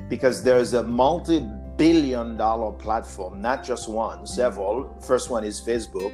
[0.09, 1.45] because there's a multi
[1.77, 4.97] billion dollar platform, not just one, several.
[5.01, 6.13] First one is Facebook,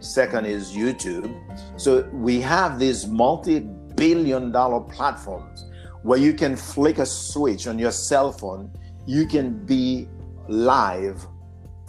[0.00, 1.30] second is YouTube.
[1.76, 3.60] So we have these multi
[3.96, 5.66] billion dollar platforms
[6.02, 8.70] where you can flick a switch on your cell phone,
[9.06, 10.08] you can be
[10.48, 11.26] live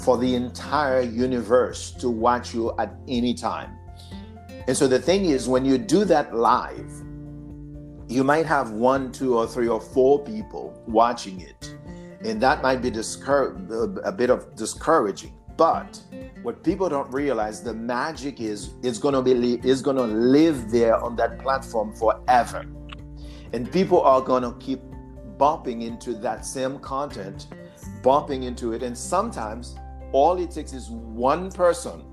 [0.04, 3.72] for the entire universe to watch you at any time.
[4.68, 6.92] And so the thing is, when you do that live,
[8.08, 11.76] you might have one, two, or three, or four people watching it.
[12.24, 15.34] And that might be discour- a bit of discouraging.
[15.56, 16.02] But
[16.42, 21.16] what people don't realize, the magic is it's gonna be is gonna live there on
[21.18, 22.66] that platform forever,
[23.54, 24.82] and people are gonna keep
[25.38, 27.48] bumping into that same content,
[28.02, 29.76] bumping into it, and sometimes
[30.12, 32.04] all it takes is one person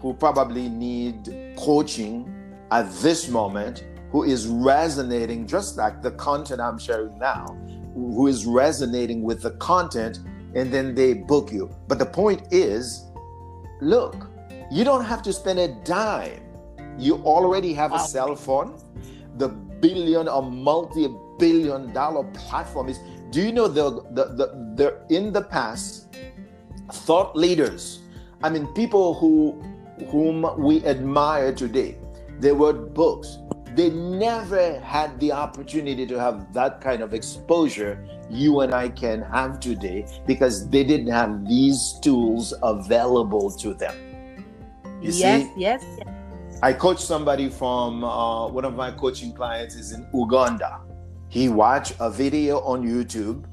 [0.00, 2.32] who probably need coaching
[2.70, 7.46] at this moment who is resonating just like the content I'm sharing now,
[7.94, 10.20] who is resonating with the content
[10.56, 11.70] and then they book you.
[11.86, 13.04] But the point is,
[13.80, 14.16] look,
[14.72, 16.42] you don't have to spend a dime.
[16.98, 17.98] You already have wow.
[17.98, 18.80] a cell phone.
[19.36, 22.98] The billion or multi-billion dollar platform is.
[23.30, 26.16] Do you know the the the, the in the past
[26.90, 28.00] thought leaders?
[28.42, 29.60] I mean, people who
[30.08, 31.98] whom we admire today.
[32.40, 33.38] They wrote books.
[33.74, 39.22] They never had the opportunity to have that kind of exposure you and I can
[39.22, 43.94] have today because they didn't have these tools available to them.
[45.00, 45.52] You yes, see?
[45.56, 46.58] Yes, yes.
[46.62, 50.80] I coached somebody from uh, one of my coaching clients is in Uganda.
[51.28, 53.44] He watched a video on YouTube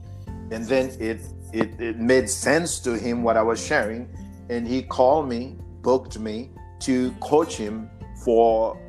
[0.51, 1.21] and then it,
[1.51, 4.07] it, it made sense to him what I was sharing.
[4.49, 7.89] And he called me, booked me to coach him
[8.23, 8.79] for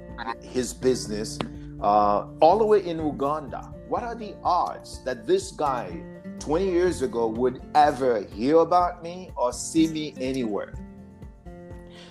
[0.40, 1.38] his business
[1.80, 6.02] uh, all the way in Uganda what are the odds that this guy
[6.40, 10.74] 20 years ago would ever hear about me or see me anywhere?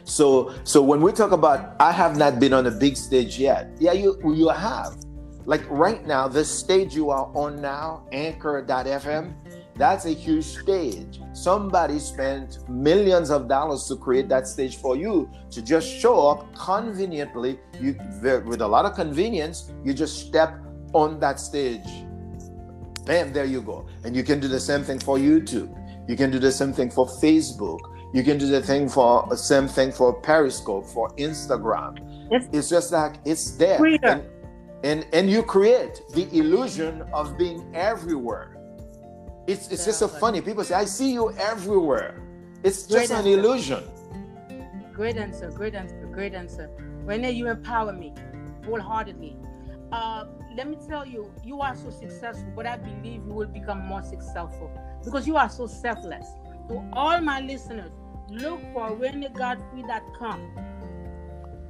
[0.05, 3.67] So, so when we talk about I have not been on a big stage yet,
[3.81, 4.95] yeah, you you have.
[5.45, 9.33] Like right now, the stage you are on now, Anchor.fm,
[9.75, 11.19] that's a huge stage.
[11.33, 16.55] Somebody spent millions of dollars to create that stage for you to just show up
[16.55, 17.59] conveniently.
[17.81, 17.99] You
[18.45, 20.63] with a lot of convenience, you just step
[20.93, 21.87] on that stage.
[23.05, 23.85] Bam, there you go.
[24.03, 25.69] And you can do the same thing for YouTube.
[26.07, 27.79] You can do the same thing for Facebook.
[28.13, 31.97] You can do the thing for same thing for Periscope, for Instagram.
[32.31, 33.83] It's, it's just like it's there.
[34.03, 34.23] And,
[34.83, 38.57] and, and you create the illusion of being everywhere.
[39.47, 40.41] It's it's just so funny.
[40.41, 42.21] People say, I see you everywhere.
[42.63, 43.83] It's just an illusion.
[44.93, 46.69] Great answer, great answer, great answer.
[47.03, 48.13] Rene, you empower me
[48.65, 49.35] wholeheartedly.
[49.91, 50.25] Uh,
[50.55, 54.03] let me tell you, you are so successful, but I believe you will become more
[54.03, 54.71] successful
[55.03, 56.27] because you are so selfless.
[56.69, 57.91] To all my listeners,
[58.29, 60.49] look for renegodefroy.com.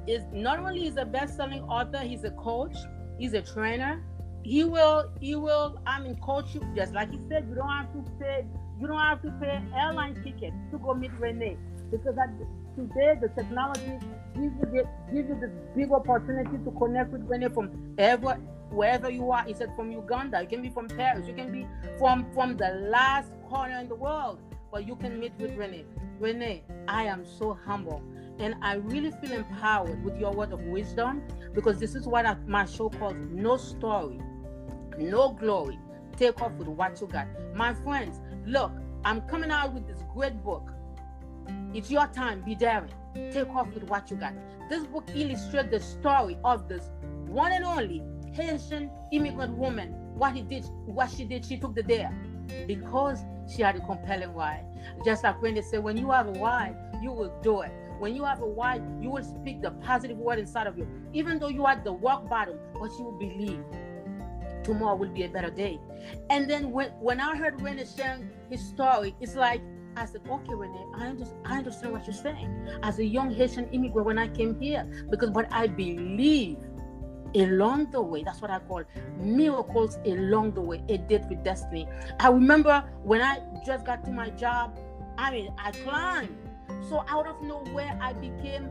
[0.06, 2.76] Is not only is a best-selling author, he's a coach,
[3.18, 4.02] he's a trainer.
[4.42, 7.46] He will, he will, I mean, coach you just like he said.
[7.48, 8.44] You don't have to pay,
[8.78, 11.56] you don't have to pay airline tickets to go meet Rene
[11.90, 12.14] because
[12.76, 13.98] today the technology
[14.34, 18.38] gives you, the, gives you this big opportunity to connect with Rene from ever
[18.74, 19.44] wherever you are.
[19.44, 21.66] He said from Uganda, you can be from Paris, you can be
[21.98, 24.40] from from the last corner in the world,
[24.72, 25.84] but you can meet with Rene.
[26.18, 28.02] Rene, I am so humble.
[28.38, 31.22] And I really feel empowered with your word of wisdom
[31.54, 34.20] because this is what my show calls No Story,
[34.98, 35.78] No Glory.
[36.16, 37.28] Take off with what you got.
[37.54, 38.72] My friends, look,
[39.04, 40.70] I'm coming out with this great book.
[41.72, 42.40] It's your time.
[42.42, 42.90] Be daring.
[43.14, 44.32] Take off with what you got.
[44.68, 46.90] This book illustrates the story of this
[47.26, 48.02] one and only
[48.34, 49.94] Haitian immigrant woman.
[50.14, 52.12] What he did, what she did, she took the dare
[52.66, 53.18] because
[53.52, 54.64] she had a compelling why.
[55.04, 57.72] Just like when they say, when you have a why, you will do it.
[57.98, 60.86] When you have a why, you will speak the positive word inside of you.
[61.12, 63.64] Even though you are at the rock bottom, but you will believe
[64.64, 65.78] tomorrow will be a better day.
[66.30, 69.60] And then when, when I heard Rene sharing his story, it's like
[69.96, 72.68] I said, okay, Rene, I understand, I understand what you're saying.
[72.82, 76.58] As a young Haitian immigrant when I came here, because what I believe
[77.34, 78.82] along the way, that's what I call
[79.18, 81.88] miracles along the way, a date with destiny.
[82.20, 84.78] I remember when I just got to my job,
[85.18, 86.36] I mean, I climbed.
[86.88, 88.70] So out of nowhere, I became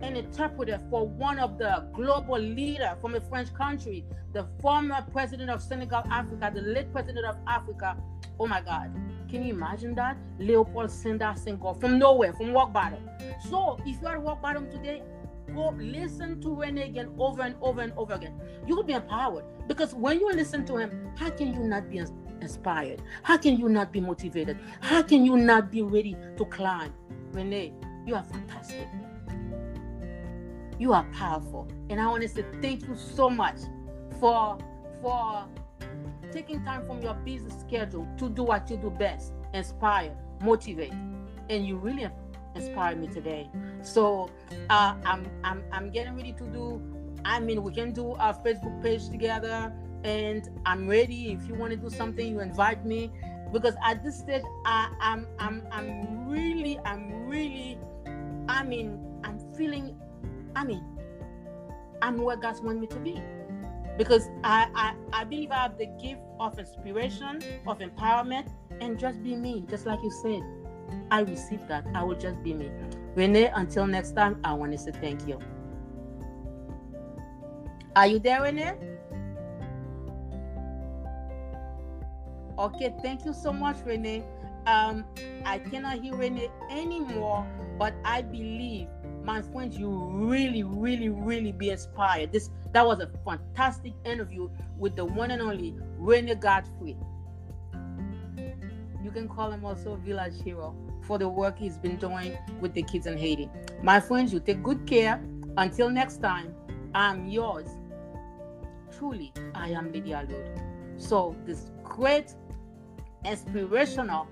[0.00, 5.50] an interpreter for one of the global leader from a French country, the former president
[5.50, 7.96] of Senegal, Africa, the late president of Africa.
[8.38, 8.90] Oh my God.
[9.30, 10.16] Can you imagine that?
[10.38, 13.08] Leopold Sédar Senghor from nowhere, from rock bottom.
[13.48, 15.02] So if you are rock bottom today,
[15.54, 18.34] go listen to Rene again over and over and over again.
[18.66, 22.02] You will be empowered because when you listen to him, how can you not be
[22.40, 23.02] inspired?
[23.22, 24.58] How can you not be motivated?
[24.80, 26.92] How can you not be ready to climb?
[27.32, 27.72] Rene,
[28.06, 28.88] you are fantastic.
[30.78, 31.68] You are powerful.
[31.90, 33.58] And I want to say thank you so much
[34.20, 34.58] for
[35.00, 35.46] for
[36.32, 40.92] taking time from your busy schedule to do what you do best inspire motivate
[41.48, 42.08] and you really
[42.54, 43.50] inspired me today.
[43.82, 44.30] So
[44.70, 46.80] uh, I'm, I'm i'm getting ready to do
[47.24, 49.72] i mean we can do a facebook page together
[50.04, 51.32] and i'm ready.
[51.32, 53.10] If you want to do something you invite me.
[53.52, 57.78] Because at this stage I, I'm, I'm i'm really i'm really
[58.48, 59.96] i mean i'm feeling
[60.56, 60.84] i mean
[62.02, 63.22] i'm where God wants me to be.
[63.96, 68.48] Because I, I I believe I have the gift of inspiration, of empowerment,
[68.80, 70.42] and just be me, just like you said.
[71.10, 71.86] I received that.
[71.94, 72.70] I will just be me.
[73.14, 75.38] Rene, until next time, I want to say thank you.
[77.96, 78.74] Are you there, Rene?
[82.58, 84.24] Okay, thank you so much, Rene.
[84.66, 85.04] Um,
[85.44, 87.46] I cannot hear Rene anymore,
[87.78, 88.88] but I believe,
[89.22, 92.32] my friends, you really, really, really be inspired.
[92.32, 96.96] This that was a fantastic interview with the one and only Rene Godefroy.
[99.04, 102.82] You can call him also Village Hero for the work he's been doing with the
[102.82, 103.50] kids in Haiti.
[103.82, 105.22] My friends, you take good care.
[105.58, 106.54] Until next time,
[106.94, 107.68] I'm yours.
[108.96, 110.62] Truly, I am Lydia Lud.
[110.96, 112.34] So this great
[113.26, 114.26] inspirational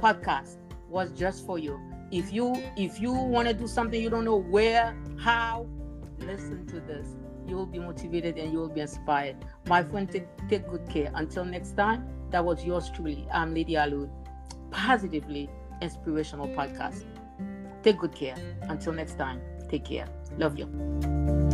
[0.00, 0.56] podcast
[0.88, 1.80] was just for you.
[2.10, 5.66] If you if you want to do something you don't know where, how,
[6.18, 7.06] listen to this
[7.46, 9.36] you will be motivated and you will be inspired.
[9.68, 11.12] My friend, take, take good care.
[11.14, 13.26] Until next time, that was yours truly.
[13.32, 14.12] I'm Lady Alourdes,
[14.70, 15.48] positively
[15.80, 17.04] inspirational podcast.
[17.82, 18.36] Take good care.
[18.62, 20.06] Until next time, take care.
[20.38, 21.45] Love you.